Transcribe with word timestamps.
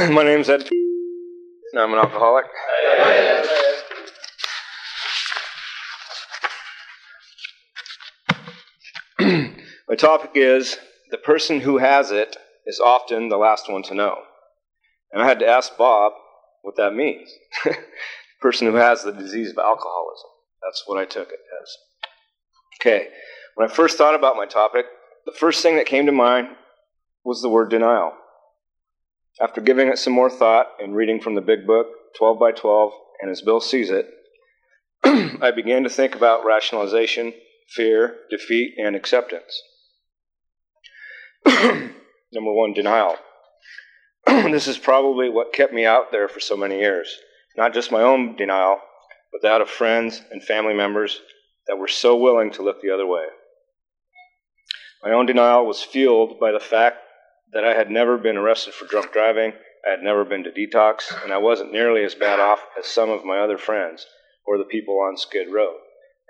My 0.10 0.22
name's 0.22 0.48
Ed. 0.48 0.66
I'm 1.76 1.92
an 1.92 1.98
alcoholic. 1.98 2.46
My 9.88 9.94
topic 9.98 10.30
is 10.34 10.78
the 11.10 11.18
person 11.18 11.60
who 11.60 11.76
has 11.76 12.10
it 12.12 12.38
is 12.64 12.80
often 12.80 13.28
the 13.28 13.36
last 13.36 13.70
one 13.70 13.82
to 13.82 13.94
know. 13.94 14.20
And 15.12 15.22
I 15.22 15.26
had 15.26 15.38
to 15.40 15.46
ask 15.46 15.76
Bob 15.76 16.12
what 16.62 16.76
that 16.76 16.94
means. 16.94 17.30
the 17.64 17.76
person 18.40 18.68
who 18.68 18.76
has 18.76 19.02
the 19.02 19.12
disease 19.12 19.50
of 19.50 19.58
alcoholism. 19.58 20.30
That's 20.62 20.82
what 20.86 20.98
I 20.98 21.04
took 21.04 21.28
it 21.28 21.40
as. 21.60 21.76
Okay, 22.80 23.08
when 23.54 23.68
I 23.68 23.72
first 23.72 23.98
thought 23.98 24.14
about 24.14 24.36
my 24.36 24.46
topic, 24.46 24.86
the 25.26 25.32
first 25.32 25.62
thing 25.62 25.76
that 25.76 25.84
came 25.84 26.06
to 26.06 26.12
mind 26.12 26.48
was 27.22 27.42
the 27.42 27.50
word 27.50 27.68
denial. 27.68 28.14
After 29.42 29.62
giving 29.62 29.88
it 29.88 29.98
some 29.98 30.12
more 30.12 30.28
thought 30.28 30.66
and 30.78 30.94
reading 30.94 31.20
from 31.20 31.34
the 31.34 31.40
big 31.40 31.66
book, 31.66 31.86
12 32.18 32.38
by 32.38 32.52
12, 32.52 32.92
and 33.22 33.30
as 33.30 33.40
Bill 33.40 33.60
sees 33.60 33.90
it, 33.90 34.06
I 35.04 35.50
began 35.50 35.82
to 35.84 35.88
think 35.88 36.14
about 36.14 36.44
rationalization, 36.44 37.32
fear, 37.68 38.16
defeat, 38.30 38.74
and 38.76 38.94
acceptance. 38.94 39.62
Number 41.46 42.52
one, 42.52 42.74
denial. 42.74 43.16
this 44.26 44.68
is 44.68 44.76
probably 44.76 45.30
what 45.30 45.54
kept 45.54 45.72
me 45.72 45.86
out 45.86 46.12
there 46.12 46.28
for 46.28 46.40
so 46.40 46.56
many 46.56 46.78
years. 46.78 47.18
Not 47.56 47.72
just 47.72 47.90
my 47.90 48.02
own 48.02 48.36
denial, 48.36 48.78
but 49.32 49.40
that 49.42 49.62
of 49.62 49.70
friends 49.70 50.20
and 50.30 50.42
family 50.42 50.74
members 50.74 51.20
that 51.66 51.78
were 51.78 51.88
so 51.88 52.16
willing 52.16 52.50
to 52.52 52.62
look 52.62 52.82
the 52.82 52.92
other 52.92 53.06
way. 53.06 53.24
My 55.02 55.12
own 55.12 55.24
denial 55.24 55.64
was 55.64 55.82
fueled 55.82 56.38
by 56.38 56.52
the 56.52 56.60
fact 56.60 56.98
that 57.52 57.64
I 57.64 57.74
had 57.74 57.90
never 57.90 58.16
been 58.16 58.36
arrested 58.36 58.74
for 58.74 58.86
drunk 58.86 59.12
driving, 59.12 59.52
I 59.86 59.90
had 59.90 60.02
never 60.02 60.24
been 60.24 60.44
to 60.44 60.50
detox, 60.50 61.12
and 61.22 61.32
I 61.32 61.38
wasn't 61.38 61.72
nearly 61.72 62.04
as 62.04 62.14
bad 62.14 62.38
off 62.38 62.60
as 62.78 62.86
some 62.86 63.10
of 63.10 63.24
my 63.24 63.38
other 63.38 63.58
friends 63.58 64.06
or 64.46 64.58
the 64.58 64.64
people 64.64 65.00
on 65.00 65.16
Skid 65.16 65.48
Row. 65.52 65.74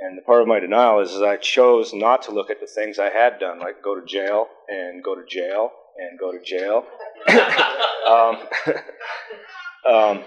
And 0.00 0.16
the 0.16 0.22
part 0.22 0.42
of 0.42 0.48
my 0.48 0.60
denial 0.60 1.00
is, 1.00 1.10
is 1.12 1.22
I 1.22 1.36
chose 1.36 1.92
not 1.92 2.22
to 2.22 2.30
look 2.30 2.50
at 2.50 2.60
the 2.60 2.66
things 2.66 2.98
I 2.98 3.10
had 3.10 3.40
done, 3.40 3.58
like 3.58 3.82
go 3.82 3.98
to 3.98 4.06
jail 4.06 4.46
and 4.68 5.02
go 5.02 5.14
to 5.14 5.24
jail 5.26 5.72
and 5.96 6.18
go 6.18 6.30
to 6.30 6.38
jail, 6.44 6.84
um, 8.08 9.92
um, 9.92 10.24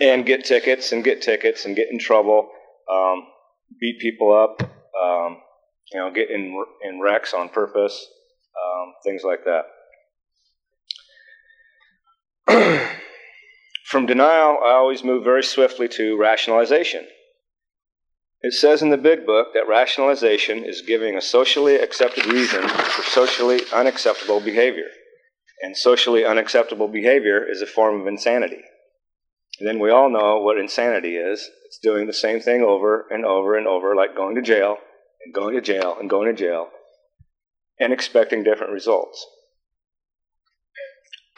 and 0.00 0.26
get 0.26 0.44
tickets 0.44 0.90
and 0.90 1.04
get 1.04 1.22
tickets 1.22 1.64
and 1.64 1.76
get 1.76 1.90
in 1.90 1.98
trouble, 1.98 2.50
um, 2.90 3.26
beat 3.80 4.00
people 4.00 4.32
up, 4.34 4.60
um, 5.00 5.38
you 5.92 6.00
know, 6.00 6.10
get 6.10 6.30
in 6.30 6.64
in 6.82 7.00
wrecks 7.00 7.34
on 7.34 7.48
purpose, 7.50 8.06
um, 8.60 8.94
things 9.04 9.22
like 9.22 9.44
that. 9.44 9.62
From 13.86 14.06
denial, 14.06 14.58
I 14.64 14.72
always 14.72 15.04
move 15.04 15.24
very 15.24 15.42
swiftly 15.42 15.88
to 15.88 16.18
rationalization. 16.18 17.06
It 18.40 18.52
says 18.52 18.82
in 18.82 18.90
the 18.90 18.98
big 18.98 19.24
book 19.24 19.48
that 19.54 19.68
rationalization 19.68 20.64
is 20.64 20.82
giving 20.82 21.16
a 21.16 21.22
socially 21.22 21.76
accepted 21.76 22.26
reason 22.26 22.68
for 22.68 23.02
socially 23.02 23.60
unacceptable 23.72 24.40
behavior. 24.40 24.88
And 25.62 25.74
socially 25.76 26.26
unacceptable 26.26 26.88
behavior 26.88 27.42
is 27.42 27.62
a 27.62 27.66
form 27.66 28.00
of 28.00 28.06
insanity. 28.06 28.62
And 29.58 29.68
then 29.68 29.78
we 29.78 29.90
all 29.90 30.10
know 30.10 30.40
what 30.40 30.58
insanity 30.58 31.16
is 31.16 31.48
it's 31.64 31.78
doing 31.78 32.06
the 32.06 32.12
same 32.12 32.40
thing 32.40 32.62
over 32.62 33.06
and 33.10 33.24
over 33.24 33.56
and 33.56 33.66
over, 33.66 33.94
like 33.94 34.16
going 34.16 34.34
to 34.34 34.42
jail 34.42 34.76
and 35.24 35.32
going 35.32 35.54
to 35.54 35.62
jail 35.62 35.96
and 35.98 36.10
going 36.10 36.26
to 36.26 36.38
jail 36.38 36.68
and 37.80 37.92
expecting 37.92 38.42
different 38.42 38.72
results. 38.72 39.24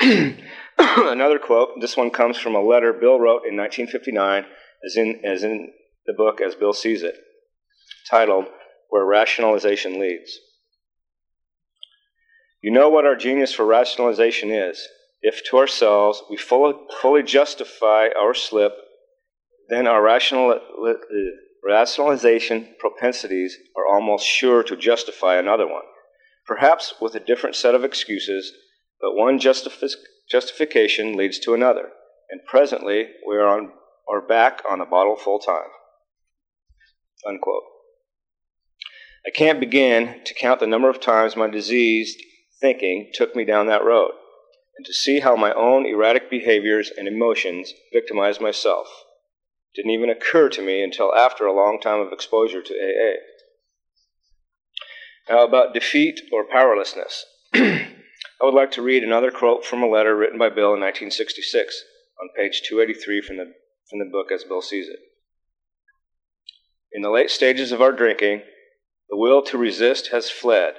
Another 0.79 1.39
quote, 1.39 1.81
this 1.81 1.97
one 1.97 2.11
comes 2.11 2.37
from 2.39 2.55
a 2.55 2.63
letter 2.63 2.93
Bill 2.93 3.19
wrote 3.19 3.43
in 3.49 3.57
1959, 3.57 4.45
as 4.85 4.97
in, 4.97 5.23
as 5.25 5.43
in 5.43 5.73
the 6.07 6.13
book 6.13 6.41
as 6.41 6.55
Bill 6.55 6.73
sees 6.73 7.03
it, 7.03 7.17
titled 8.11 8.47
Where 8.91 9.05
Rationalization 9.05 9.99
Leads. 9.99 10.39
You 12.63 12.73
know 12.73 12.89
what 12.89 13.07
our 13.07 13.17
genius 13.17 13.53
for 13.53 13.65
rationalization 13.65 14.51
is. 14.51 14.87
If 15.23 15.43
to 15.51 15.59
ourselves 15.59 16.23
we 16.29 16.37
fully, 16.37 16.75
fully 17.01 17.23
justify 17.23 18.09
our 18.19 18.35
slip, 18.35 18.73
then 19.69 19.87
our 19.87 20.03
rational, 20.03 20.51
uh, 20.51 20.93
rationalization 21.65 22.75
propensities 22.79 23.57
are 23.77 23.87
almost 23.87 24.27
sure 24.27 24.63
to 24.63 24.77
justify 24.77 25.37
another 25.37 25.67
one, 25.67 25.85
perhaps 26.47 26.95
with 27.01 27.15
a 27.15 27.21
different 27.21 27.57
set 27.57 27.75
of 27.75 27.83
excuses, 27.83 28.53
but 29.01 29.15
one 29.15 29.39
justifi- 29.39 29.95
justification 30.31 31.17
leads 31.17 31.39
to 31.41 31.55
another, 31.55 31.91
and 32.31 32.41
presently 32.47 33.09
we 33.27 33.37
are 33.37 33.47
on 33.47 33.73
or 34.07 34.27
back 34.27 34.63
on 34.71 34.79
the 34.79 34.85
bottle 34.85 35.17
full 35.17 35.39
time. 35.39 35.71
Unquote. 37.27 37.65
I 39.27 39.31
can't 39.31 39.59
begin 39.59 40.21
to 40.25 40.35
count 40.35 40.61
the 40.61 40.67
number 40.67 40.89
of 40.89 41.01
times 41.01 41.37
my 41.37 41.49
diseased 41.49 42.23
thinking 42.61 43.11
took 43.13 43.35
me 43.35 43.45
down 43.45 43.67
that 43.67 43.85
road, 43.85 44.13
and 44.77 44.87
to 44.87 44.93
see 44.93 45.21
how 45.21 45.37
my 45.37 45.53
own 45.53 45.85
erratic 45.85 46.31
behaviors 46.31 46.91
and 46.97 47.09
emotions 47.09 47.73
victimized 47.93 48.41
myself. 48.41 48.87
Didn't 49.75 49.91
even 49.91 50.09
occur 50.09 50.49
to 50.51 50.63
me 50.63 50.83
until 50.83 51.15
after 51.15 51.45
a 51.45 51.53
long 51.53 51.81
time 51.81 52.01
of 52.01 52.13
exposure 52.13 52.63
to 52.63 52.75
AA. 52.75 53.17
Now, 55.29 55.45
about 55.45 55.75
defeat 55.75 56.21
or 56.33 56.47
powerlessness. 56.49 57.27
I 58.41 58.45
would 58.45 58.55
like 58.55 58.71
to 58.73 58.83
read 58.83 59.03
another 59.03 59.31
quote 59.31 59.65
from 59.65 59.83
a 59.83 59.89
letter 59.89 60.17
written 60.17 60.39
by 60.39 60.49
Bill 60.49 60.75
in 60.75 60.81
1966 60.81 61.83
on 62.21 62.29
page 62.37 62.63
283 62.69 63.23
from 63.23 63.37
the, 63.39 63.53
from 63.89 63.99
the 63.99 64.11
book 64.11 64.31
as 64.33 64.45
Bill 64.45 64.63
sees 64.63 64.89
it. 64.89 64.99
In 66.93 67.03
the 67.03 67.11
late 67.11 67.31
stages 67.31 67.73
of 67.73 67.81
our 67.81 67.93
drinking, 67.93 68.43
the 69.09 69.17
will 69.17 69.43
to 69.43 69.59
resist 69.59 70.09
has 70.09 70.31
fled. 70.31 70.75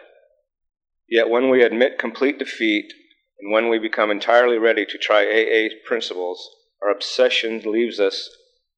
Yet 1.10 1.30
when 1.30 1.50
we 1.50 1.64
admit 1.64 2.00
complete 2.00 2.38
defeat 2.38 2.94
and 3.40 3.52
when 3.52 3.70
we 3.70 3.80
become 3.80 4.12
entirely 4.12 4.58
ready 4.58 4.86
to 4.86 4.98
try 4.98 5.24
AA 5.24 5.70
principles, 5.86 6.50
our 6.84 6.92
obsession 6.92 7.62
leaves 7.66 8.00
us 8.00 8.30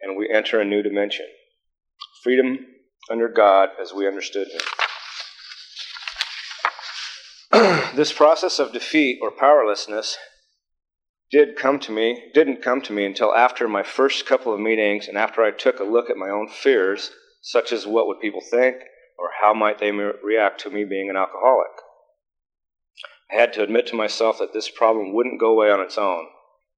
and 0.02 0.18
we 0.18 0.30
enter 0.34 0.60
a 0.60 0.66
new 0.66 0.82
dimension 0.82 1.26
freedom 2.24 2.66
under 3.10 3.30
God 3.30 3.70
as 3.82 3.94
we 3.94 4.08
understood 4.08 4.48
Him. 4.48 4.62
this 7.96 8.14
process 8.14 8.59
of 8.59 8.72
defeat 8.72 9.20
or 9.22 9.31
powerlessness 9.31 10.18
did 11.31 11.56
come 11.56 11.80
to 11.80 11.92
me 11.92 12.31
didn't 12.34 12.62
come 12.62 12.81
to 12.81 12.94
me 12.94 13.06
until 13.06 13.34
after 13.36 13.68
my 13.68 13.84
first 13.84 14.25
couple 14.25 14.53
of 14.53 14.59
meetings 14.59 15.08
and 15.08 15.18
after 15.18 15.44
I 15.44 15.52
took 15.52 15.80
a 15.80 15.84
look 15.84 16.09
at 16.09 16.18
my 16.18 16.30
own 16.30 16.48
fears 16.48 17.12
such 17.42 17.72
as 17.72 17.86
what 17.86 18.08
would 18.08 18.19
people 18.19 18.42
think 18.42 18.78
or 19.18 19.30
how 19.42 19.53
might 19.53 19.80
they 19.80 19.92
react 19.92 20.62
to 20.62 20.69
me 20.69 20.86
being 20.86 21.09
an 21.09 21.18
alcoholic. 21.18 21.72
I 23.31 23.36
had 23.36 23.53
to 23.53 23.64
admit 23.64 23.88
to 23.88 23.96
myself 23.96 24.40
that 24.40 24.53
this 24.53 24.69
problem 24.69 25.14
wouldn't 25.14 25.40
go 25.40 25.52
away 25.52 25.69
on 25.69 25.81
its 25.81 25.98
own 25.98 26.28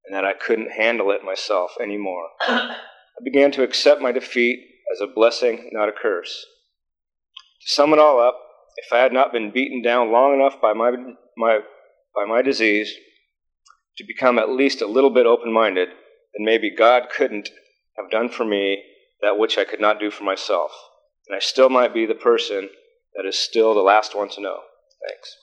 and 0.06 0.16
that 0.16 0.26
I 0.26 0.34
couldn't 0.34 0.72
handle 0.72 1.12
it 1.12 1.24
myself 1.24 1.72
anymore. 1.82 2.30
I 2.42 2.76
began 3.24 3.52
to 3.52 3.64
accept 3.64 4.02
my 4.02 4.12
defeat 4.12 4.60
as 4.94 5.00
a 5.00 5.08
blessing 5.08 5.70
not 5.72 5.90
a 5.90 5.94
curse. 5.94 6.46
To 7.62 7.74
sum 7.74 7.94
it 7.94 8.00
all 8.00 8.20
up 8.20 8.36
if 8.86 8.94
I 8.94 9.00
had 9.00 9.14
not 9.14 9.32
been 9.32 9.52
beaten 9.52 9.82
down 9.82 10.12
long 10.12 10.34
enough 10.34 10.60
by 10.62 10.74
my, 10.74 10.92
my, 11.38 11.60
by 12.16 12.26
my 12.26 12.42
disease 12.42 12.94
to 13.98 14.04
become 14.06 14.40
at 14.40 14.50
least 14.50 14.82
a 14.82 14.88
little 14.88 15.12
bit 15.12 15.26
open 15.26 15.52
minded, 15.54 15.90
then 15.90 16.46
maybe 16.46 16.76
God 16.76 17.10
couldn't 17.10 17.50
have 17.98 18.10
done 18.10 18.30
for 18.30 18.46
me 18.46 18.84
that 19.22 19.38
which 19.38 19.58
I 19.58 19.66
could 19.66 19.82
not 19.82 20.00
do 20.00 20.10
for 20.10 20.24
myself. 20.24 20.72
And 21.28 21.36
I 21.36 21.40
still 21.40 21.70
might 21.70 21.94
be 21.94 22.06
the 22.06 22.16
person 22.16 22.70
that 23.16 23.26
is 23.28 23.38
still 23.38 23.74
the 23.74 23.82
last 23.82 24.16
one 24.16 24.30
to 24.30 24.42
know. 24.42 24.60
Thanks. 25.08 25.38